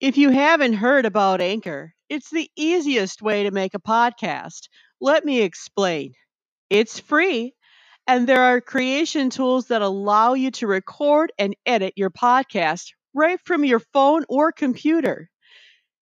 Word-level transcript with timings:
If 0.00 0.16
you 0.16 0.30
haven't 0.30 0.74
heard 0.74 1.06
about 1.06 1.40
Anchor, 1.40 1.94
it's 2.08 2.30
the 2.30 2.50
easiest 2.56 3.22
way 3.22 3.44
to 3.44 3.50
make 3.52 3.74
a 3.74 3.80
podcast. 3.80 4.68
Let 5.00 5.24
me 5.24 5.42
explain. 5.42 6.14
It's 6.70 7.00
free, 7.00 7.54
and 8.06 8.28
there 8.28 8.42
are 8.42 8.60
creation 8.60 9.30
tools 9.30 9.68
that 9.68 9.82
allow 9.82 10.34
you 10.34 10.50
to 10.52 10.66
record 10.68 11.32
and 11.38 11.56
edit 11.66 11.94
your 11.96 12.10
podcast 12.10 12.92
right 13.14 13.40
from 13.44 13.64
your 13.64 13.80
phone 13.80 14.24
or 14.28 14.52
computer. 14.52 15.30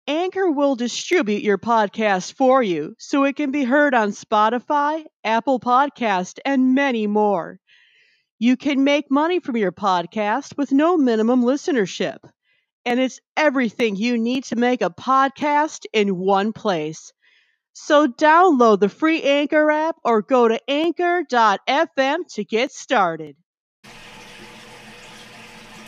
Anchor 0.08 0.50
will 0.50 0.76
distribute 0.76 1.44
your 1.44 1.58
podcast 1.58 2.34
for 2.34 2.64
you 2.64 2.96
so 3.00 3.26
it 3.26 3.36
can 3.36 3.52
be 3.52 3.66
heard 3.66 3.94
on 3.94 4.12
Spotify, 4.12 5.06
Apple 5.26 5.60
Podcast, 5.60 6.40
and 6.46 6.74
many 6.74 7.08
more. 7.08 7.60
You 8.40 8.58
can 8.58 8.84
make 8.84 9.12
money 9.12 9.40
from 9.40 9.58
your 9.58 9.74
podcast 9.74 10.58
with 10.58 10.72
no 10.72 10.98
minimum 10.98 11.42
listenership 11.44 12.20
and 12.86 13.00
it's 13.00 13.20
everything 13.38 13.96
you 13.96 14.18
need 14.18 14.44
to 14.46 14.56
make 14.56 14.82
a 14.82 14.90
podcast 14.90 15.86
in 15.94 16.18
one 16.18 16.54
place. 16.54 17.14
So 17.74 18.08
download 18.08 18.80
the 18.80 18.90
free 18.90 19.22
Anchor 19.24 19.72
app 19.72 19.96
or 20.04 20.22
go 20.22 20.48
to 20.48 20.60
anchor.fm 20.70 22.18
to 22.34 22.44
get 22.44 22.72
started. 22.72 23.36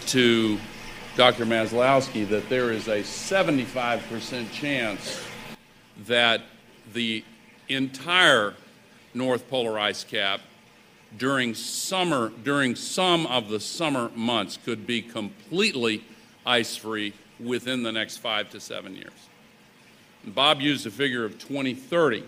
To 0.07 0.57
Dr. 1.15 1.45
Maslowski, 1.45 2.27
that 2.29 2.49
there 2.49 2.71
is 2.71 2.87
a 2.87 3.01
75% 3.01 4.51
chance 4.51 5.23
that 6.05 6.41
the 6.93 7.23
entire 7.69 8.53
North 9.13 9.49
Polar 9.49 9.79
ice 9.79 10.03
cap 10.03 10.41
during 11.17 11.53
summer, 11.53 12.31
during 12.43 12.75
some 12.75 13.25
of 13.27 13.49
the 13.49 13.59
summer 13.59 14.11
months, 14.15 14.57
could 14.57 14.85
be 14.85 15.01
completely 15.01 16.03
ice 16.45 16.75
free 16.75 17.13
within 17.39 17.83
the 17.83 17.91
next 17.91 18.17
five 18.17 18.49
to 18.51 18.59
seven 18.59 18.95
years. 18.95 19.11
And 20.23 20.33
Bob 20.33 20.61
used 20.61 20.85
a 20.85 20.91
figure 20.91 21.25
of 21.25 21.37
2030, 21.39 22.23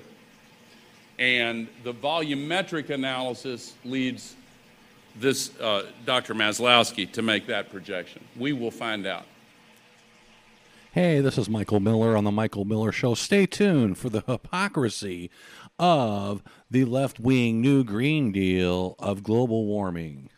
and 1.19 1.67
the 1.83 1.93
volumetric 1.93 2.89
analysis 2.89 3.73
leads 3.83 4.35
this 5.19 5.57
uh, 5.59 5.87
Dr. 6.05 6.35
Maslowski 6.35 7.11
to 7.13 7.21
make 7.21 7.47
that 7.47 7.71
projection. 7.71 8.23
We 8.37 8.53
will 8.53 8.71
find 8.71 9.05
out. 9.07 9.25
Hey, 10.91 11.21
this 11.21 11.37
is 11.37 11.49
Michael 11.49 11.79
Miller 11.79 12.17
on 12.17 12.23
the 12.23 12.31
Michael 12.31 12.65
Miller 12.65 12.91
Show. 12.91 13.13
Stay 13.13 13.45
tuned 13.45 13.97
for 13.97 14.09
the 14.09 14.21
hypocrisy 14.21 15.29
of 15.77 16.41
the 16.71 16.85
left 16.85 17.19
wing 17.19 17.61
New 17.61 17.83
Green 17.83 18.31
Deal 18.31 18.95
of 18.97 19.21
global 19.21 19.65
warming. 19.65 20.29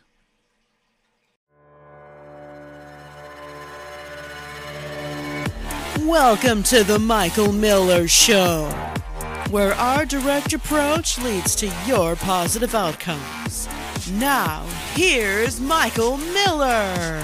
Welcome 6.10 6.64
to 6.64 6.82
the 6.82 6.98
Michael 6.98 7.52
Miller 7.52 8.08
Show, 8.08 8.68
where 9.48 9.74
our 9.74 10.04
direct 10.04 10.52
approach 10.52 11.18
leads 11.18 11.54
to 11.54 11.72
your 11.86 12.16
positive 12.16 12.74
outcomes. 12.74 13.68
Now, 14.14 14.66
here's 14.94 15.60
Michael 15.60 16.16
Miller. 16.16 17.22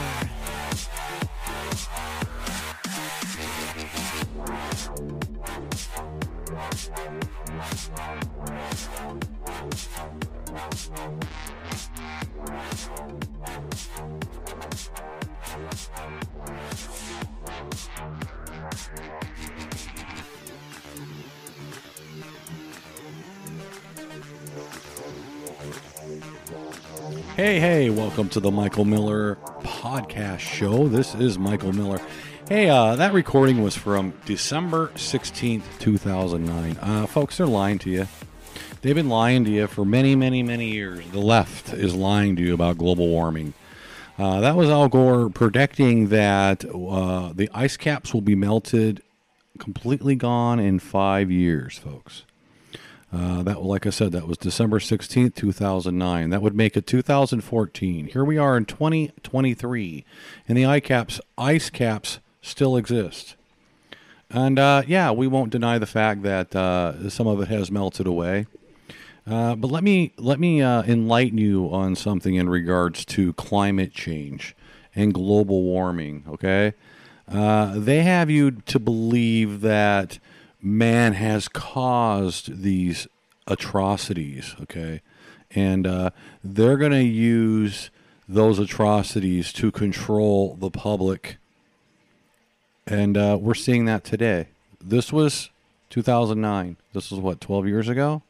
Hey, 27.37 27.61
hey, 27.61 27.91
welcome 27.91 28.31
to 28.31 28.41
the 28.41 28.51
Michael 28.51 28.87
Miller 28.87 29.37
podcast 29.61 30.39
show. 30.39 30.89
This 30.89 31.15
is 31.15 31.39
Michael 31.39 31.75
Miller. 31.75 32.01
Hey, 32.49 32.71
uh, 32.71 32.97
that 32.97 33.13
recording 33.13 33.63
was 33.63 33.77
from 33.77 34.15
December 34.25 34.89
16th, 34.95 35.65
2009. 35.79 36.79
Uh, 36.81 37.07
folks, 37.07 37.37
they're 37.37 37.47
lying 37.47 37.79
to 37.81 37.91
you. 37.91 38.09
They've 38.81 38.95
been 38.95 39.11
lying 39.11 39.45
to 39.45 39.51
you 39.51 39.67
for 39.67 39.85
many, 39.85 40.17
many, 40.17 40.43
many 40.43 40.71
years. 40.71 41.05
The 41.11 41.19
left 41.19 41.75
is 41.75 41.95
lying 41.95 42.37
to 42.37 42.43
you 42.43 42.55
about 42.55 42.79
global 42.79 43.07
warming. 43.07 43.53
Uh, 44.17 44.41
that 44.41 44.57
was 44.57 44.71
Al 44.71 44.89
Gore 44.89 45.29
predicting 45.29 46.09
that 46.09 46.65
uh, 46.65 47.35
the 47.35 47.51
ice 47.53 47.77
caps 47.77 48.15
will 48.15 48.23
be 48.23 48.35
melted, 48.35 49.03
completely 49.59 50.15
gone 50.15 50.59
in 50.59 50.79
five 50.79 51.31
years, 51.31 51.77
folks. 51.77 52.23
Uh, 53.13 53.43
that, 53.43 53.63
like 53.63 53.87
I 53.87 53.91
said, 53.91 54.13
that 54.13 54.27
was 54.27 54.37
December 54.37 54.81
16th, 54.81 55.35
2009. 55.37 56.31
That 56.31 56.43
would 56.43 56.57
make 56.57 56.77
it 56.77 56.87
2014. 56.87 58.07
Here 58.07 58.25
we 58.25 58.37
are 58.37 58.57
in 58.57 58.65
2023, 58.65 60.05
and 60.49 60.59
the 60.59 60.65
ice 60.65 60.83
caps, 60.83 61.21
ice 61.39 61.71
caps 61.71 62.19
still 62.43 62.77
exist. 62.77 63.37
And 64.29 64.59
uh, 64.59 64.83
yeah, 64.89 65.13
we 65.13 65.29
won't 65.29 65.51
deny 65.51 65.79
the 65.79 65.87
fact 65.87 66.23
that 66.23 66.55
uh, 66.57 67.09
some 67.09 67.29
of 67.29 67.41
it 67.41 67.49
has 67.49 67.71
melted 67.71 68.09
away. 68.09 68.47
Uh, 69.25 69.55
but 69.55 69.71
let 69.71 69.83
me 69.83 70.13
let 70.19 70.39
me 70.39 70.63
uh, 70.63 70.83
enlighten 70.85 71.39
you 71.39 71.69
on 71.73 71.97
something 71.97 72.35
in 72.35 72.49
regards 72.49 73.05
to 73.05 73.33
climate 73.35 73.93
change 73.93 74.55
and 74.95 75.15
global 75.15 75.63
warming. 75.63 76.25
Okay, 76.29 76.75
they 77.29 78.03
have 78.03 78.31
you 78.31 78.51
to 78.51 78.79
believe 78.79 79.61
that 79.63 80.19
man 80.67 81.13
has 81.13 81.47
caused 81.47 82.63
these 82.63 83.07
atrocities, 83.47 84.57
okay? 84.63 85.01
And 85.53 85.87
uh, 85.87 86.11
they're 86.43 86.77
going 86.77 86.91
to 86.91 87.05
use 87.05 87.91
those 88.29 88.59
atrocities 88.59 89.53
to 89.53 89.71
control 89.71 90.57
the 90.57 90.71
public. 90.71 91.37
And 92.85 93.17
uh, 93.17 93.39
we're 93.41 93.55
seeing 93.55 93.85
that 93.85 94.03
today. 94.03 94.49
This 94.81 95.13
was 95.13 95.51
2009. 95.91 96.77
This 96.93 97.13
was 97.13 97.21
what, 97.21 97.41
12 97.41 97.69
years 97.69 97.89
ago? 97.89 98.23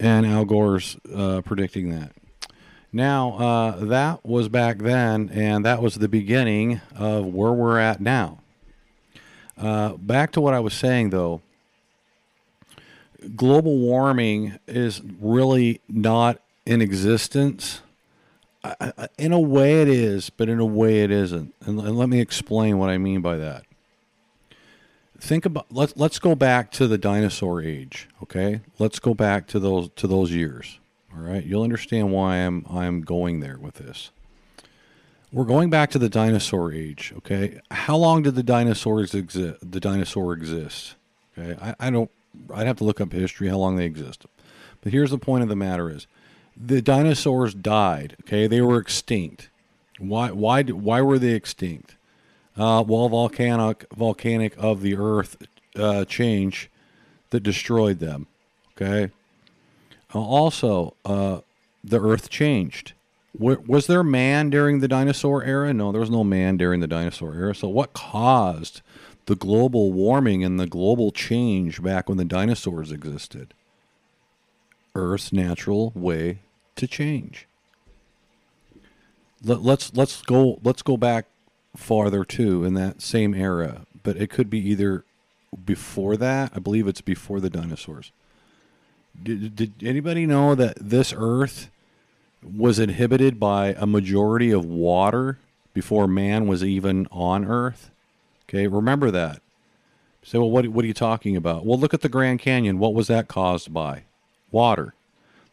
And 0.00 0.24
Al 0.24 0.46
Gore's 0.46 0.96
uh, 1.14 1.42
predicting 1.42 1.90
that. 1.90 2.12
Now, 2.90 3.36
uh, 3.38 3.84
that 3.84 4.24
was 4.24 4.48
back 4.48 4.78
then, 4.78 5.28
and 5.28 5.64
that 5.64 5.82
was 5.82 5.96
the 5.96 6.08
beginning 6.08 6.80
of 6.96 7.26
where 7.26 7.52
we're 7.52 7.78
at 7.78 8.00
now. 8.00 8.38
Uh, 9.56 9.94
back 9.94 10.32
to 10.32 10.40
what 10.40 10.54
I 10.54 10.60
was 10.60 10.74
saying, 10.74 11.10
though, 11.10 11.40
global 13.36 13.78
warming 13.78 14.58
is 14.66 15.00
really 15.20 15.80
not 15.88 16.40
in 16.66 16.80
existence. 16.80 17.80
In 19.18 19.32
a 19.32 19.40
way, 19.40 19.82
it 19.82 19.88
is, 19.88 20.30
but 20.30 20.48
in 20.48 20.58
a 20.58 20.64
way, 20.64 21.02
it 21.02 21.10
isn't. 21.10 21.54
And, 21.64 21.78
and 21.78 21.98
let 21.98 22.08
me 22.08 22.20
explain 22.20 22.78
what 22.78 22.88
I 22.90 22.98
mean 22.98 23.20
by 23.20 23.36
that. 23.36 23.64
Think 25.18 25.46
about 25.46 25.66
let's 25.70 25.96
let's 25.96 26.18
go 26.18 26.34
back 26.34 26.70
to 26.72 26.86
the 26.86 26.98
dinosaur 26.98 27.62
age. 27.62 28.08
Okay, 28.22 28.60
let's 28.78 28.98
go 28.98 29.14
back 29.14 29.46
to 29.48 29.58
those 29.58 29.88
to 29.96 30.06
those 30.06 30.32
years. 30.32 30.78
All 31.14 31.22
right, 31.22 31.44
you'll 31.44 31.62
understand 31.62 32.12
why 32.12 32.36
I'm 32.36 32.66
I'm 32.68 33.02
going 33.02 33.40
there 33.40 33.56
with 33.58 33.74
this. 33.76 34.10
We're 35.34 35.44
going 35.44 35.68
back 35.68 35.90
to 35.90 35.98
the 35.98 36.08
dinosaur 36.08 36.72
age. 36.72 37.12
Okay, 37.16 37.58
how 37.72 37.96
long 37.96 38.22
did 38.22 38.36
the 38.36 38.44
dinosaurs 38.44 39.14
exist? 39.14 39.68
The 39.68 39.80
dinosaur 39.80 40.32
exist. 40.32 40.94
Okay, 41.36 41.60
I, 41.60 41.88
I 41.88 41.90
don't 41.90 42.08
I'd 42.54 42.68
have 42.68 42.76
to 42.78 42.84
look 42.84 43.00
up 43.00 43.12
history 43.12 43.48
how 43.48 43.56
long 43.56 43.74
they 43.74 43.84
exist. 43.84 44.26
But 44.80 44.92
here's 44.92 45.10
the 45.10 45.18
point 45.18 45.42
of 45.42 45.48
the 45.48 45.56
matter: 45.56 45.90
is 45.90 46.06
the 46.56 46.80
dinosaurs 46.80 47.52
died. 47.52 48.16
Okay, 48.20 48.46
they 48.46 48.60
were 48.60 48.78
extinct. 48.78 49.48
Why? 49.98 50.30
Why? 50.30 50.62
Why 50.62 51.02
were 51.02 51.18
they 51.18 51.32
extinct? 51.32 51.96
Uh, 52.56 52.84
well, 52.86 53.08
volcanic 53.08 53.86
volcanic 53.92 54.54
of 54.56 54.82
the 54.82 54.94
Earth 54.96 55.36
uh, 55.74 56.04
change 56.04 56.70
that 57.30 57.40
destroyed 57.40 57.98
them. 57.98 58.28
Okay. 58.76 59.12
Uh, 60.14 60.20
also, 60.20 60.94
uh, 61.04 61.40
the 61.82 62.00
Earth 62.00 62.30
changed. 62.30 62.92
Was 63.36 63.88
there 63.88 64.04
man 64.04 64.48
during 64.48 64.78
the 64.78 64.86
dinosaur 64.86 65.42
era? 65.42 65.74
No, 65.74 65.90
there 65.90 66.00
was 66.00 66.10
no 66.10 66.22
man 66.22 66.56
during 66.56 66.80
the 66.80 66.86
dinosaur 66.86 67.34
era. 67.34 67.54
So, 67.54 67.68
what 67.68 67.92
caused 67.92 68.80
the 69.26 69.36
global 69.36 69.92
warming 69.92 70.44
and 70.44 70.60
the 70.60 70.66
global 70.66 71.10
change 71.10 71.82
back 71.82 72.08
when 72.08 72.18
the 72.18 72.24
dinosaurs 72.24 72.92
existed. 72.92 73.54
Earth's 74.94 75.32
natural 75.32 75.92
way 75.94 76.40
to 76.76 76.86
change. 76.86 77.46
Let, 79.42 79.62
let's 79.62 79.94
let's 79.94 80.22
go 80.22 80.58
let's 80.62 80.82
go 80.82 80.96
back 80.96 81.26
farther 81.76 82.24
too 82.24 82.64
in 82.64 82.74
that 82.74 83.02
same 83.02 83.34
era, 83.34 83.86
but 84.02 84.16
it 84.16 84.30
could 84.30 84.48
be 84.48 84.58
either 84.70 85.04
before 85.64 86.16
that. 86.16 86.52
I 86.54 86.60
believe 86.60 86.86
it's 86.86 87.00
before 87.00 87.40
the 87.40 87.50
dinosaurs. 87.50 88.12
Did, 89.20 89.54
did 89.54 89.72
anybody 89.82 90.26
know 90.26 90.54
that 90.54 90.76
this 90.80 91.14
Earth 91.16 91.70
was 92.44 92.78
inhibited 92.78 93.40
by 93.40 93.74
a 93.78 93.86
majority 93.86 94.50
of 94.50 94.64
water 94.64 95.38
before 95.72 96.06
man 96.06 96.46
was 96.46 96.62
even 96.62 97.06
on 97.10 97.44
Earth? 97.44 97.90
Okay, 98.48 98.66
remember 98.66 99.10
that. 99.10 99.40
Say, 100.22 100.38
well, 100.38 100.50
what, 100.50 100.66
what 100.68 100.84
are 100.84 100.88
you 100.88 100.94
talking 100.94 101.36
about? 101.36 101.66
Well, 101.66 101.78
look 101.78 101.92
at 101.92 102.00
the 102.00 102.08
Grand 102.08 102.40
Canyon. 102.40 102.78
What 102.78 102.94
was 102.94 103.08
that 103.08 103.28
caused 103.28 103.72
by? 103.74 104.04
Water. 104.50 104.94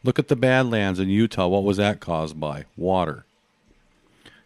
Look 0.02 0.18
at 0.18 0.28
the 0.28 0.36
Badlands 0.36 0.98
in 0.98 1.08
Utah. 1.08 1.46
What 1.46 1.64
was 1.64 1.76
that 1.76 2.00
caused 2.00 2.40
by? 2.40 2.64
Water. 2.76 3.24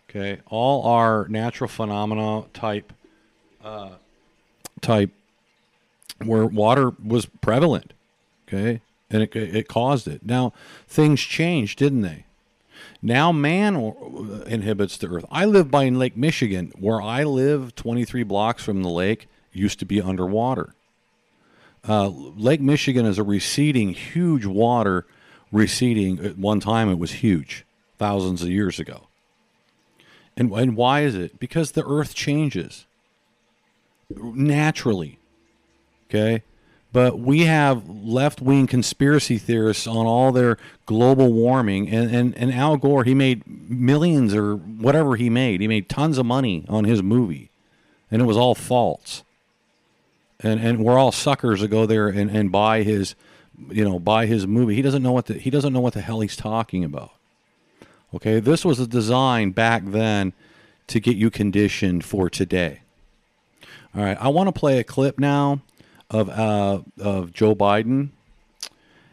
Okay, 0.08 0.40
all 0.46 0.86
our 0.86 1.26
natural 1.28 1.68
phenomena 1.68 2.44
type, 2.54 2.92
uh, 3.62 3.90
type, 4.80 5.10
where 6.24 6.46
water 6.46 6.92
was 7.04 7.26
prevalent. 7.26 7.92
Okay, 8.48 8.80
and 9.10 9.22
it, 9.22 9.34
it 9.36 9.68
caused 9.68 10.08
it. 10.08 10.24
Now 10.24 10.52
things 10.88 11.20
changed, 11.20 11.78
didn't 11.78 12.02
they? 12.02 12.24
Now 13.06 13.30
man 13.30 13.76
inhibits 14.48 14.96
the 14.96 15.06
earth. 15.06 15.26
I 15.30 15.44
live 15.44 15.70
by 15.70 15.88
Lake 15.90 16.16
Michigan, 16.16 16.72
where 16.76 17.00
I 17.00 17.22
live, 17.22 17.76
23 17.76 18.24
blocks 18.24 18.64
from 18.64 18.82
the 18.82 18.88
lake, 18.88 19.28
used 19.52 19.78
to 19.78 19.84
be 19.84 20.02
underwater. 20.02 20.74
Uh, 21.88 22.08
lake 22.08 22.60
Michigan 22.60 23.06
is 23.06 23.16
a 23.16 23.22
receding, 23.22 23.94
huge 23.94 24.44
water 24.44 25.06
receding. 25.52 26.18
At 26.18 26.36
one 26.36 26.58
time, 26.58 26.90
it 26.90 26.98
was 26.98 27.12
huge, 27.12 27.64
thousands 27.96 28.42
of 28.42 28.48
years 28.48 28.80
ago. 28.80 29.06
And, 30.36 30.50
and 30.50 30.74
why 30.76 31.02
is 31.02 31.14
it? 31.14 31.38
Because 31.38 31.70
the 31.70 31.86
earth 31.86 32.12
changes 32.12 32.86
naturally. 34.10 35.20
Okay? 36.10 36.42
But 36.96 37.18
we 37.18 37.40
have 37.40 37.86
left 37.90 38.40
wing 38.40 38.66
conspiracy 38.66 39.36
theorists 39.36 39.86
on 39.86 40.06
all 40.06 40.32
their 40.32 40.56
global 40.86 41.30
warming. 41.30 41.90
And, 41.90 42.10
and, 42.10 42.34
and 42.38 42.50
Al 42.50 42.78
Gore, 42.78 43.04
he 43.04 43.14
made 43.14 43.46
millions 43.46 44.32
or 44.32 44.56
whatever 44.56 45.16
he 45.16 45.28
made. 45.28 45.60
He 45.60 45.68
made 45.68 45.90
tons 45.90 46.16
of 46.16 46.24
money 46.24 46.64
on 46.70 46.84
his 46.84 47.02
movie. 47.02 47.50
And 48.10 48.22
it 48.22 48.24
was 48.24 48.38
all 48.38 48.54
false. 48.54 49.24
And, 50.40 50.58
and 50.58 50.82
we're 50.82 50.96
all 50.96 51.12
suckers 51.12 51.60
to 51.60 51.68
go 51.68 51.84
there 51.84 52.08
and, 52.08 52.30
and 52.30 52.50
buy 52.50 52.82
his 52.82 53.14
you 53.68 53.84
know 53.84 53.98
buy 53.98 54.24
his 54.24 54.46
movie 54.46 54.74
he 54.74 54.82
doesn't 54.82 55.02
know 55.02 55.12
what 55.12 55.26
the, 55.26 55.34
he 55.34 55.50
doesn't 55.50 55.74
know 55.74 55.80
what 55.80 55.92
the 55.92 56.00
hell 56.00 56.20
he's 56.20 56.36
talking 56.36 56.84
about 56.84 57.10
okay 58.14 58.38
this 58.38 58.66
was 58.66 58.78
a 58.78 58.86
design 58.86 59.50
back 59.50 59.82
then 59.86 60.34
to 60.86 61.00
get 61.00 61.16
you 61.16 61.30
conditioned 61.30 62.04
for 62.04 62.28
today 62.28 62.80
all 63.94 64.04
right 64.04 64.18
i 64.20 64.28
want 64.28 64.46
to 64.46 64.52
play 64.52 64.78
a 64.78 64.84
clip 64.84 65.18
now 65.18 65.62
of 66.10 66.28
uh, 66.28 66.80
of 66.98 67.32
Joe 67.32 67.54
Biden, 67.54 68.10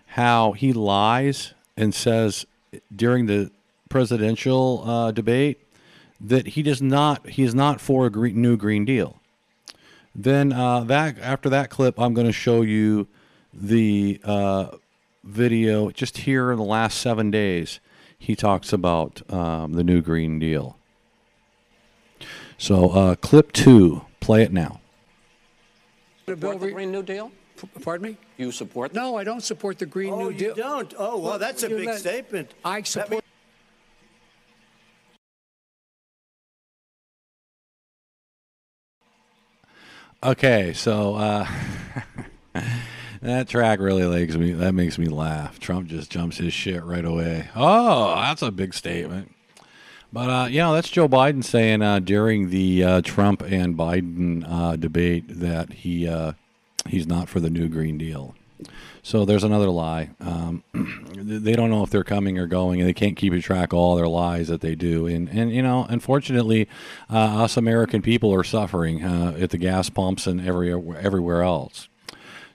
how 0.08 0.52
he 0.54 0.74
lies 0.74 1.54
and 1.76 1.94
says 1.94 2.46
during 2.96 3.26
the 3.26 3.52
presidential 3.90 4.84
uh, 4.86 5.12
debate 5.12 5.60
that 6.20 6.48
he 6.48 6.64
does 6.64 6.82
not 6.82 7.30
he 7.30 7.44
is 7.44 7.54
not 7.54 7.82
for 7.82 8.06
a 8.06 8.10
green, 8.10 8.42
new 8.42 8.58
Green 8.58 8.86
Deal. 8.86 9.20
Then 10.16 10.54
uh, 10.54 10.82
that 10.82 11.20
after 11.20 11.50
that 11.50 11.70
clip, 11.70 12.00
I'm 12.00 12.14
going 12.14 12.28
to 12.28 12.34
show 12.34 12.62
you 12.62 13.08
the 13.54 14.20
uh, 14.24 14.68
video 15.24 15.90
just 15.90 16.20
here 16.20 16.52
in 16.52 16.58
the 16.58 16.64
last 16.64 17.00
seven 17.00 17.32
days. 17.32 17.80
He 18.18 18.36
talks 18.36 18.72
about 18.72 19.22
um, 19.32 19.74
the 19.74 19.84
new 19.84 20.02
Green 20.02 20.40
Deal. 20.40 20.78
So, 22.58 22.90
uh, 22.92 23.16
clip 23.16 23.52
two, 23.52 24.06
play 24.22 24.44
it 24.44 24.54
now. 24.54 24.80
Support 26.26 26.60
the 26.60 26.72
Green 26.72 26.92
New 26.92 27.04
Deal? 27.04 27.32
Pardon 27.82 28.12
me? 28.12 28.18
You 28.38 28.52
support? 28.52 28.94
No, 28.94 29.16
I 29.18 29.24
don't 29.24 29.44
support 29.44 29.78
the 29.78 29.86
Green 29.86 30.14
oh, 30.14 30.30
New 30.30 30.34
Deal. 30.34 30.56
you 30.56 30.64
don't? 30.64 30.94
Oh, 30.98 31.20
well, 31.20 31.38
that's 31.38 31.64
a 31.64 31.70
big 31.70 31.86
not, 31.86 31.98
statement. 31.98 32.54
I 32.64 32.82
support. 32.84 33.24
Okay, 40.24 40.72
so 40.72 41.16
uh, 41.16 41.48
that 43.22 43.50
track 43.50 43.80
really 43.80 44.08
makes 44.08 44.38
me 44.38 44.54
that 44.54 44.74
makes 44.74 44.98
me 44.98 45.08
laugh. 45.08 45.60
Trump 45.60 45.88
just 45.88 46.10
jumps 46.10 46.38
his 46.38 46.54
shit 46.54 46.82
right 46.84 47.04
away. 47.04 47.50
Oh, 47.56 48.16
that's 48.16 48.42
a 48.42 48.52
big 48.52 48.74
statement. 48.74 49.34
But 50.14 50.30
uh, 50.30 50.48
know, 50.60 50.76
that's 50.76 50.92
Joe 50.92 51.10
Biden 51.10 51.44
saying 51.44 51.82
uh, 51.82 51.98
during 51.98 52.52
the 52.52 52.84
uh, 52.84 53.02
Trump 53.02 53.42
and 53.42 53.76
Biden 53.76 54.46
uh, 54.48 54.76
debate 54.76 55.26
that 55.40 55.74
he 55.74 56.08
uh, 56.08 56.34
he's 56.88 57.08
not 57.08 57.28
for 57.28 57.40
the 57.40 57.50
new 57.50 57.68
Green 57.68 57.98
Deal. 57.98 58.36
So 59.02 59.26
there's 59.26 59.44
another 59.44 59.70
lie. 59.70 60.12
Um, 60.22 60.64
they 61.16 61.54
don't 61.54 61.72
know 61.72 61.84
if 61.84 61.90
they're 61.90 62.04
coming 62.04 62.38
or 62.38 62.46
going, 62.46 62.80
and 62.80 62.88
they 62.88 62.94
can't 62.94 63.18
keep 63.18 63.34
track 63.42 63.74
of 63.74 63.80
all 63.80 63.96
their 63.96 64.08
lies 64.08 64.50
that 64.50 64.62
they 64.62 64.76
do. 64.76 65.08
And 65.08 65.28
and 65.30 65.52
you 65.52 65.64
know, 65.64 65.88
unfortunately, 65.90 66.70
uh, 67.10 67.42
us 67.44 67.58
American 67.58 68.04
people 68.04 68.32
are 68.36 68.44
suffering 68.44 69.02
at 69.02 69.50
the 69.50 69.58
gas 69.58 69.90
pumps 69.90 70.28
and 70.28 70.48
every 70.48 70.72
everywhere 70.72 71.42
else. 71.42 71.90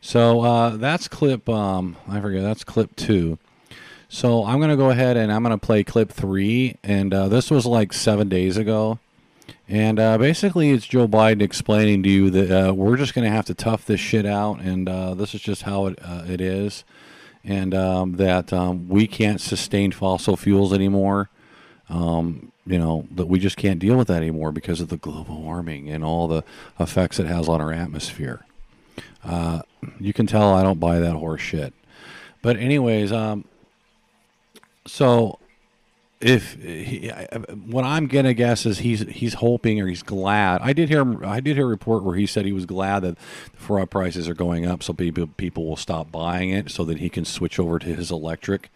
So 0.01 0.77
that's 0.77 1.09
clip. 1.09 1.49
Um, 1.49 1.97
I 2.07 2.21
forget. 2.21 2.43
That's 2.43 2.63
clip 2.63 2.95
two. 2.95 3.41
So 4.09 4.45
I'm 4.45 4.59
going 4.59 4.71
to 4.71 4.77
go 4.77 4.91
ahead 4.91 5.17
and 5.19 5.31
I'm 5.31 5.43
going 5.43 5.59
to 5.59 5.65
play 5.65 5.85
clip 5.85 6.11
three. 6.11 6.77
And 6.83 7.13
uh, 7.13 7.29
this 7.29 7.51
was 7.51 7.67
like 7.67 7.93
seven 7.93 8.29
days 8.29 8.57
ago. 8.57 8.99
And 9.69 10.01
uh, 10.01 10.17
basically, 10.17 10.71
it's 10.71 10.87
Joe 10.87 11.07
Biden 11.07 11.43
explaining 11.43 12.03
to 12.05 12.09
you 12.09 12.31
that 12.31 12.69
uh, 12.69 12.75
we're 12.75 12.97
just 12.97 13.15
going 13.15 13.27
to 13.27 13.31
have 13.31 13.45
to 13.47 13.55
tough 13.55 13.85
this 13.85 14.01
shit 14.01 14.25
out. 14.25 14.61
And 14.61 14.89
uh, 14.89 15.15
this 15.15 15.35
is 15.35 15.43
just 15.43 15.63
how 15.63 15.87
it, 15.87 15.99
uh, 16.03 16.25
it 16.27 16.41
is. 16.41 16.85
And 17.45 17.75
um, 17.75 18.13
that 18.15 18.53
um, 18.53 18.89
we 18.89 19.07
can't 19.07 19.41
sustain 19.41 19.93
fossil 19.93 20.37
fuels 20.37 20.73
anymore. 20.73 21.29
Um, 21.91 22.53
you 22.67 22.79
know, 22.79 23.07
that 23.11 23.27
we 23.27 23.39
just 23.39 23.57
can't 23.57 23.79
deal 23.79 23.97
with 23.97 24.09
that 24.09 24.19
anymore 24.19 24.53
because 24.53 24.81
of 24.81 24.89
the 24.89 24.99
global 24.99 25.41
warming 25.41 25.89
and 25.89 26.05
all 26.05 26.29
the 26.29 26.45
effects 26.79 27.19
it 27.19 27.27
has 27.27 27.49
on 27.49 27.63
our 27.63 27.73
atmosphere. 27.73 28.45
Uh, 29.25 29.63
you 29.99 30.13
can 30.13 30.27
tell 30.27 30.55
I 30.55 30.63
don't 30.63 30.81
buy 30.81 30.99
that 30.99 31.15
horse 31.15 31.41
shit. 31.41 31.73
But, 32.43 32.57
anyways, 32.57 33.11
um, 33.13 33.45
so 34.89 35.39
if 36.21 36.55
he, 36.55 37.09
what 37.67 37.85
I'm 37.85 38.07
gonna 38.09 38.35
guess 38.35 38.67
is 38.67 38.79
he's 38.79 39.01
he's 39.03 39.35
hoping 39.35 39.81
or 39.81 39.87
he's 39.87 40.03
glad. 40.03 40.61
I 40.63 40.73
did 40.73 40.89
hear 40.89 41.25
I 41.25 41.41
did 41.41 41.57
hear 41.57 41.67
a 41.67 41.69
report 41.69 42.03
where 42.03 42.17
he 42.17 42.27
said 42.27 42.45
he 42.45 42.53
was 42.53 42.67
glad 42.67 43.01
that 43.01 43.17
the 43.17 43.57
fraud 43.57 43.91
prices 43.91 44.29
are 44.29 44.35
going 44.35 44.67
up, 44.67 44.83
so 44.83 44.93
people 44.93 45.29
people 45.29 45.67
will 45.67 45.77
stop 45.77 46.11
buying 46.11 46.51
it, 46.51 46.71
so 46.71 46.85
that 46.85 46.99
he 46.99 47.09
can 47.09 47.25
switch 47.25 47.59
over 47.59 47.79
to 47.79 47.95
his 47.95 48.11
electric. 48.11 48.71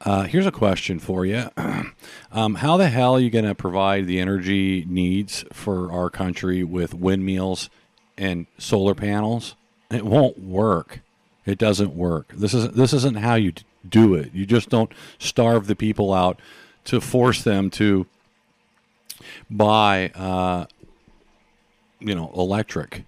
Uh, 0.00 0.24
here's 0.24 0.46
a 0.46 0.52
question 0.52 0.98
for 0.98 1.24
you: 1.24 1.48
um, 2.32 2.56
How 2.56 2.76
the 2.76 2.88
hell 2.88 3.14
are 3.14 3.20
you 3.20 3.30
to 3.30 3.54
provide 3.54 4.06
the 4.06 4.18
energy 4.18 4.84
needs 4.88 5.44
for 5.52 5.92
our 5.92 6.10
country 6.10 6.64
with 6.64 6.94
windmills 6.94 7.70
and 8.18 8.46
solar 8.58 8.94
panels? 8.94 9.54
It 9.90 10.04
won't 10.04 10.40
work. 10.40 11.00
It 11.44 11.58
doesn't 11.58 11.94
work. 11.94 12.32
This 12.34 12.54
is 12.54 12.70
this 12.70 12.92
isn't 12.92 13.18
how 13.18 13.34
you 13.34 13.52
do 13.88 14.14
it. 14.14 14.32
You 14.32 14.46
just 14.46 14.68
don't 14.68 14.92
starve 15.18 15.66
the 15.66 15.74
people 15.74 16.12
out 16.12 16.40
to 16.84 17.00
force 17.00 17.42
them 17.42 17.70
to 17.70 18.06
buy, 19.50 20.10
uh, 20.14 20.66
you 22.00 22.14
know, 22.14 22.32
electric 22.34 23.04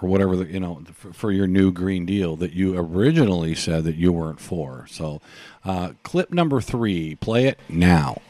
or 0.00 0.08
whatever 0.08 0.36
the, 0.36 0.46
you 0.46 0.60
know 0.60 0.82
for, 0.92 1.12
for, 1.12 1.32
your 1.32 1.46
new 1.46 1.72
green 1.72 2.06
deal 2.06 2.36
that 2.36 2.52
you 2.52 2.78
originally 2.78 3.54
said 3.54 3.84
that 3.84 3.96
you 3.96 4.12
weren't 4.12 4.40
for. 4.40 4.86
So, 4.88 5.20
uh, 5.64 5.92
clip 6.02 6.32
number 6.32 6.60
three, 6.60 7.16
play 7.16 7.46
it 7.46 7.58
now. 7.68 8.20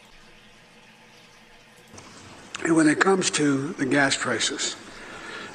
When 2.64 2.88
it 2.88 2.98
comes 2.98 3.30
to 3.32 3.68
the 3.74 3.86
gas 3.86 4.16
prices, 4.16 4.76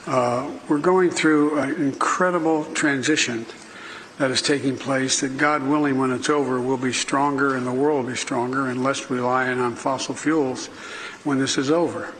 uh, 0.06 0.50
we're 0.70 0.78
going 0.78 1.10
through 1.10 1.60
an 1.60 1.76
incredible 1.76 2.66
transition 2.74 3.46
that 4.18 4.30
is 4.30 4.42
taking 4.42 4.78
place 4.78 5.22
that 5.22 5.38
God 5.38 5.64
willing, 5.64 5.98
when 5.98 6.12
it's 6.12 6.30
over, 6.30 6.62
will 6.62 6.78
be 6.78 6.94
stronger 6.94 7.56
and 7.56 7.66
the 7.66 7.72
world 7.72 8.06
will 8.06 8.12
be 8.12 8.18
stronger 8.18 8.68
and 8.68 8.84
less 8.84 9.10
relying 9.10 9.60
on 9.60 9.76
fossil 9.76 10.14
fuels 10.14 10.68
when 11.24 11.40
this 11.40 11.58
is 11.58 11.72
over. 11.72 12.14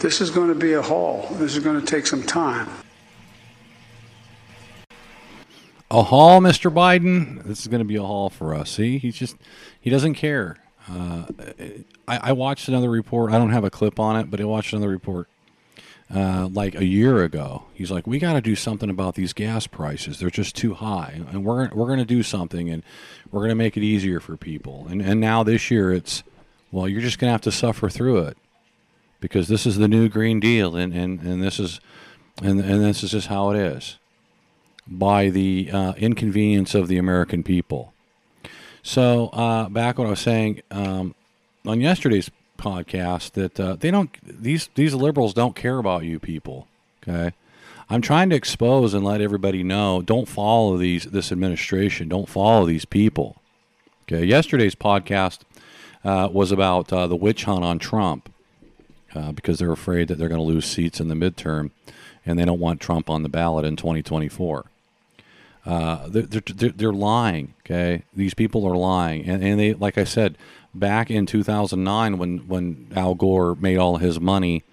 This 0.00 0.20
is 0.20 0.30
going 0.30 0.48
to 0.48 0.54
be 0.54 0.72
a 0.72 0.82
haul. 0.82 1.28
This 1.32 1.56
is 1.56 1.62
going 1.62 1.80
to 1.80 1.86
take 1.86 2.06
some 2.06 2.22
time. 2.22 2.68
A 5.90 6.02
haul, 6.02 6.40
Mr. 6.40 6.72
Biden. 6.72 7.42
This 7.44 7.60
is 7.60 7.68
going 7.68 7.80
to 7.80 7.84
be 7.84 7.96
a 7.96 8.02
haul 8.02 8.28
for 8.28 8.54
us. 8.54 8.70
See, 8.70 8.98
he's 8.98 9.16
just, 9.16 9.36
he 9.80 9.90
doesn't 9.90 10.14
care. 10.14 10.56
Uh, 10.88 11.26
I, 12.06 12.18
I 12.30 12.32
watched 12.32 12.68
another 12.68 12.90
report. 12.90 13.32
I 13.32 13.38
don't 13.38 13.52
have 13.52 13.64
a 13.64 13.70
clip 13.70 14.00
on 14.00 14.16
it, 14.16 14.30
but 14.30 14.40
I 14.40 14.44
watched 14.44 14.72
another 14.72 14.88
report 14.88 15.28
uh, 16.14 16.48
like 16.52 16.74
a 16.74 16.84
year 16.84 17.22
ago. 17.22 17.64
He's 17.74 17.90
like, 17.90 18.06
we 18.06 18.18
got 18.18 18.34
to 18.34 18.40
do 18.40 18.56
something 18.56 18.88
about 18.88 19.14
these 19.14 19.32
gas 19.32 19.66
prices. 19.66 20.18
They're 20.18 20.30
just 20.30 20.56
too 20.56 20.74
high, 20.74 21.22
and 21.30 21.44
we're 21.44 21.68
we're 21.70 21.86
going 21.86 21.98
to 21.98 22.04
do 22.04 22.22
something, 22.22 22.70
and 22.70 22.82
we're 23.30 23.40
going 23.40 23.50
to 23.50 23.54
make 23.54 23.76
it 23.76 23.82
easier 23.82 24.20
for 24.20 24.36
people. 24.36 24.86
And 24.88 25.02
and 25.02 25.20
now 25.20 25.42
this 25.42 25.70
year, 25.70 25.92
it's 25.92 26.22
well, 26.72 26.88
you're 26.88 27.02
just 27.02 27.18
going 27.18 27.28
to 27.28 27.32
have 27.32 27.42
to 27.42 27.52
suffer 27.52 27.88
through 27.88 28.18
it 28.18 28.36
because 29.20 29.48
this 29.48 29.66
is 29.66 29.76
the 29.76 29.88
new 29.88 30.08
Green 30.08 30.40
Deal, 30.40 30.76
and 30.76 30.94
and, 30.94 31.20
and 31.20 31.42
this 31.42 31.58
is 31.58 31.80
and 32.42 32.60
and 32.60 32.82
this 32.82 33.02
is 33.02 33.10
just 33.10 33.26
how 33.26 33.50
it 33.50 33.58
is 33.58 33.98
by 34.86 35.28
the 35.28 35.70
uh, 35.70 35.92
inconvenience 35.98 36.74
of 36.74 36.88
the 36.88 36.96
American 36.96 37.42
people. 37.42 37.92
So 38.82 39.28
uh, 39.28 39.68
back 39.68 39.98
what 39.98 40.06
I 40.06 40.10
was 40.10 40.20
saying 40.20 40.62
um, 40.70 41.14
on 41.66 41.80
yesterday's 41.80 42.30
podcast 42.58 43.32
that 43.32 43.58
uh, 43.58 43.76
they 43.76 43.90
don't 43.90 44.10
these 44.22 44.68
these 44.74 44.94
liberals 44.94 45.32
don't 45.32 45.56
care 45.56 45.78
about 45.78 46.04
you 46.04 46.18
people. 46.18 46.68
Okay. 47.02 47.32
I'm 47.90 48.02
trying 48.02 48.28
to 48.30 48.36
expose 48.36 48.92
and 48.92 49.02
let 49.02 49.22
everybody 49.22 49.62
know 49.62 50.02
don't 50.02 50.28
follow 50.28 50.76
these 50.76 51.04
this 51.04 51.32
administration, 51.32 52.08
don't 52.08 52.28
follow 52.28 52.66
these 52.66 52.84
people. 52.84 53.40
Okay. 54.02 54.24
Yesterday's 54.24 54.74
podcast 54.74 55.40
uh, 56.04 56.28
was 56.30 56.52
about 56.52 56.92
uh, 56.92 57.06
the 57.06 57.16
witch 57.16 57.44
hunt 57.44 57.64
on 57.64 57.78
Trump 57.78 58.30
uh, 59.14 59.32
because 59.32 59.58
they're 59.58 59.72
afraid 59.72 60.08
that 60.08 60.18
they're 60.18 60.28
going 60.28 60.40
to 60.40 60.44
lose 60.44 60.66
seats 60.66 61.00
in 61.00 61.08
the 61.08 61.14
midterm 61.14 61.70
and 62.26 62.38
they 62.38 62.44
don't 62.44 62.60
want 62.60 62.80
Trump 62.80 63.08
on 63.08 63.22
the 63.22 63.28
ballot 63.28 63.64
in 63.64 63.76
2024. 63.76 64.66
Uh, 65.64 66.08
they're, 66.08 66.22
they're, 66.22 66.70
they're, 66.70 66.92
lying. 66.92 67.54
Okay, 67.60 68.02
these 68.14 68.32
people 68.32 68.66
are 68.66 68.76
lying, 68.76 69.28
and, 69.28 69.42
and 69.42 69.60
they, 69.60 69.74
like 69.74 69.98
I 69.98 70.04
said, 70.04 70.38
back 70.78 71.10
in 71.10 71.26
2009 71.26 72.18
when 72.18 72.38
when 72.48 72.92
Al 72.94 73.14
Gore 73.14 73.54
made 73.54 73.76
all 73.76 73.96
his 73.96 74.20
money 74.20 74.64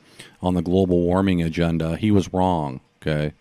on 0.41 0.53
the 0.53 0.61
global 0.61 1.01
warming 1.01 1.41
agenda, 1.41 1.97
he 1.97 2.11
was 2.11 2.31
wrong. 2.33 2.81
Okay, 3.01 3.33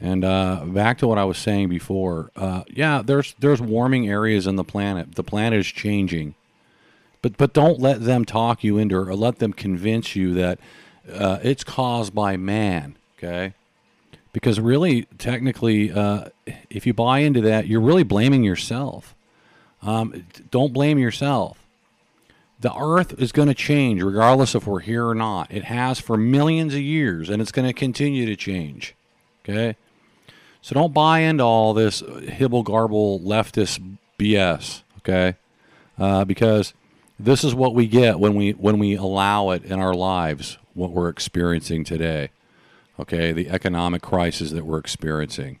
and 0.00 0.24
uh, 0.24 0.64
back 0.66 0.98
to 0.98 1.06
what 1.06 1.18
I 1.18 1.24
was 1.24 1.38
saying 1.38 1.68
before, 1.68 2.30
uh, 2.36 2.64
yeah, 2.68 3.02
there's 3.04 3.34
there's 3.38 3.60
warming 3.60 4.08
areas 4.08 4.46
in 4.46 4.56
the 4.56 4.64
planet. 4.64 5.14
The 5.14 5.22
planet 5.22 5.60
is 5.60 5.66
changing, 5.66 6.34
but 7.20 7.36
but 7.36 7.52
don't 7.52 7.80
let 7.80 8.02
them 8.02 8.24
talk 8.24 8.64
you 8.64 8.78
into 8.78 8.96
or 8.96 9.14
let 9.14 9.38
them 9.38 9.52
convince 9.52 10.16
you 10.16 10.34
that 10.34 10.58
uh, 11.12 11.38
it's 11.42 11.64
caused 11.64 12.14
by 12.14 12.36
man. 12.36 12.96
Okay, 13.16 13.54
because 14.32 14.58
really, 14.58 15.02
technically, 15.18 15.92
uh, 15.92 16.30
if 16.68 16.86
you 16.86 16.94
buy 16.94 17.20
into 17.20 17.40
that, 17.42 17.66
you're 17.66 17.80
really 17.80 18.02
blaming 18.02 18.42
yourself. 18.42 19.14
Um, 19.82 20.26
don't 20.50 20.72
blame 20.72 20.98
yourself. 20.98 21.61
The 22.62 22.74
earth 22.76 23.20
is 23.20 23.32
going 23.32 23.48
to 23.48 23.54
change 23.54 24.02
regardless 24.02 24.54
if 24.54 24.66
we're 24.66 24.80
here 24.80 25.06
or 25.06 25.14
not. 25.14 25.52
It 25.52 25.64
has 25.64 26.00
for 26.00 26.16
millions 26.16 26.74
of 26.74 26.80
years, 26.80 27.28
and 27.28 27.42
it's 27.42 27.52
going 27.52 27.68
to 27.68 27.74
continue 27.74 28.24
to 28.26 28.36
change. 28.36 28.94
Okay? 29.44 29.76
So 30.62 30.74
don't 30.74 30.94
buy 30.94 31.20
into 31.20 31.44
all 31.44 31.74
this 31.74 32.02
hibble 32.02 32.64
garble 32.64 33.20
leftist 33.20 33.96
BS. 34.18 34.82
Okay? 34.98 35.36
Uh, 35.98 36.24
because 36.24 36.72
this 37.18 37.44
is 37.44 37.54
what 37.54 37.74
we 37.74 37.86
get 37.86 38.18
when 38.18 38.34
we 38.34 38.52
when 38.52 38.78
we 38.78 38.94
allow 38.94 39.50
it 39.50 39.64
in 39.64 39.78
our 39.78 39.94
lives. 39.94 40.58
What 40.74 40.92
we're 40.92 41.10
experiencing 41.10 41.84
today 41.84 42.30
okay, 42.98 43.32
the 43.32 43.50
economic 43.50 44.02
crisis 44.02 44.50
that 44.50 44.64
we're 44.64 44.78
experiencing. 44.78 45.58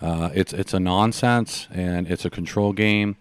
Uh, 0.00 0.30
it's 0.34 0.52
it's 0.52 0.74
a 0.74 0.80
nonsense 0.80 1.68
and 1.72 2.10
it's 2.10 2.24
a 2.24 2.30
control 2.30 2.72
game, 2.72 3.16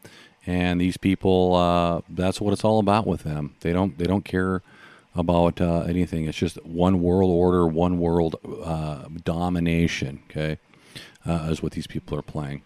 and 0.46 0.80
these 0.80 0.98
people 0.98 1.56
uh, 1.56 2.02
that's 2.10 2.40
what 2.40 2.54
it's 2.54 2.64
all 2.64 2.80
about 2.80 3.08
with 3.08 3.24
them. 3.24 3.56
They 3.62 3.74
don't 3.74 3.98
they 3.98 4.06
don't 4.06 4.26
care 4.26 4.62
about 5.16 5.62
uh, 5.62 5.82
anything. 5.82 6.26
It's 6.26 6.38
just 6.38 6.64
one 6.66 7.02
world 7.02 7.32
order, 7.32 7.66
one 7.66 8.00
world 8.00 8.36
uh, 8.64 9.06
domination. 9.24 10.24
Okay, 10.30 10.60
uh, 11.26 11.48
is 11.50 11.64
what 11.64 11.74
these 11.74 11.88
people 11.88 12.18
are 12.18 12.24
playing. 12.24 12.64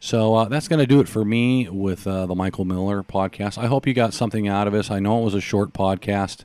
So 0.00 0.34
uh, 0.34 0.44
that's 0.46 0.68
going 0.68 0.80
to 0.80 0.86
do 0.86 1.00
it 1.00 1.08
for 1.08 1.24
me 1.24 1.68
with 1.68 2.04
the 2.04 2.34
Michael 2.34 2.66
Miller 2.66 3.02
podcast. 3.02 3.56
I 3.56 3.66
hope 3.66 3.86
you 3.86 3.94
got 3.94 4.12
something 4.12 4.46
out 4.48 4.66
of 4.66 4.74
this. 4.74 4.90
I 4.90 4.98
know 4.98 5.20
it 5.20 5.24
was 5.24 5.34
a 5.34 5.40
short 5.40 5.72
podcast. 5.72 6.44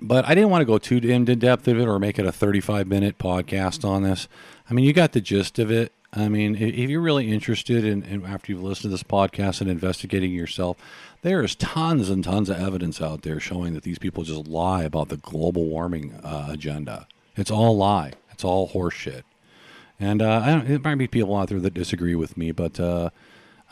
But 0.00 0.24
I 0.24 0.34
didn't 0.34 0.50
want 0.50 0.62
to 0.62 0.66
go 0.66 0.78
too 0.78 0.98
in 0.98 1.24
depth 1.24 1.66
of 1.66 1.78
it 1.78 1.88
or 1.88 1.98
make 1.98 2.18
it 2.18 2.26
a 2.26 2.32
35 2.32 2.86
minute 2.86 3.18
podcast 3.18 3.84
on 3.84 4.04
this. 4.04 4.28
I 4.68 4.74
mean, 4.74 4.84
you 4.84 4.92
got 4.92 5.12
the 5.12 5.20
gist 5.20 5.58
of 5.58 5.70
it. 5.70 5.92
I 6.12 6.28
mean, 6.28 6.56
if 6.56 6.90
you're 6.90 7.00
really 7.00 7.30
interested 7.30 7.84
in, 7.84 8.02
in, 8.02 8.26
after 8.26 8.50
you've 8.50 8.62
listened 8.62 8.82
to 8.82 8.88
this 8.88 9.04
podcast 9.04 9.60
and 9.60 9.70
investigating 9.70 10.32
yourself, 10.32 10.76
there 11.22 11.42
is 11.42 11.54
tons 11.54 12.10
and 12.10 12.24
tons 12.24 12.50
of 12.50 12.58
evidence 12.58 13.00
out 13.00 13.22
there 13.22 13.38
showing 13.38 13.74
that 13.74 13.84
these 13.84 13.98
people 13.98 14.24
just 14.24 14.48
lie 14.48 14.82
about 14.82 15.08
the 15.08 15.16
global 15.16 15.66
warming 15.66 16.14
uh, 16.24 16.48
agenda. 16.50 17.06
It's 17.36 17.50
all 17.50 17.76
lie. 17.76 18.14
It's 18.32 18.42
all 18.42 18.68
horseshit. 18.70 19.22
And 20.00 20.20
uh, 20.20 20.62
it 20.66 20.82
might 20.82 20.96
be 20.96 21.06
people 21.06 21.36
out 21.36 21.48
there 21.48 21.60
that 21.60 21.74
disagree 21.74 22.16
with 22.16 22.36
me, 22.36 22.50
but 22.50 22.80
uh, 22.80 23.10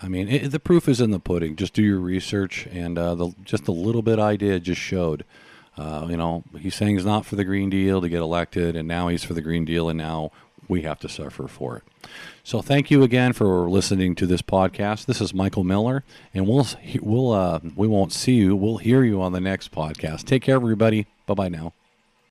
I 0.01 0.07
mean, 0.07 0.29
it, 0.29 0.51
the 0.51 0.61
proof 0.61 0.89
is 0.89 1.01
in 1.01 1.11
the 1.11 1.19
pudding. 1.19 1.57
Just 1.57 1.73
do 1.73 1.83
your 1.83 1.99
research, 1.99 2.69
and 2.71 2.99
uh, 2.99 3.15
the, 3.17 3.35
just 3.43 3.67
a 3.67 3.73
little 3.73 4.03
bit 4.03 4.21
I 4.21 4.37
did 4.37 4.63
just 4.63 4.81
showed 4.81 5.25
uh, 5.79 6.09
you 6.11 6.17
know, 6.17 6.43
he's 6.59 6.75
saying 6.75 6.97
he's 6.97 7.07
not 7.07 7.25
for 7.25 7.37
the 7.37 7.45
Green 7.45 7.71
Deal 7.71 8.01
to 8.01 8.09
get 8.09 8.21
elected, 8.21 8.75
and 8.75 8.89
now 8.89 9.07
he's 9.07 9.23
for 9.23 9.33
the 9.33 9.41
Green 9.41 9.65
Deal, 9.65 9.89
and 9.89 9.97
now 9.97 10.33
we 10.69 10.83
have 10.83 11.01
to 11.01 11.09
suffer 11.09 11.49
for 11.49 11.79
it. 11.79 11.83
So 12.45 12.63
thank 12.63 12.91
you 12.91 13.03
again 13.03 13.33
for 13.33 13.69
listening 13.69 14.15
to 14.17 14.27
this 14.27 14.43
podcast. 14.43 15.07
This 15.07 15.21
is 15.21 15.35
Michael 15.35 15.65
Miller, 15.65 16.05
and 16.33 16.47
we'll 16.47 16.67
we'll 17.01 17.33
uh, 17.33 17.61
we 17.75 17.89
won't 17.89 18.13
see 18.13 18.35
you. 18.35 18.55
We'll 18.55 18.79
hear 18.79 19.03
you 19.03 19.21
on 19.21 19.33
the 19.33 19.41
next 19.41 19.73
podcast. 19.73 20.25
Take 20.25 20.43
care, 20.43 20.57
everybody. 20.57 21.07
Bye 21.27 21.35
bye 21.35 21.49
now. 21.49 21.73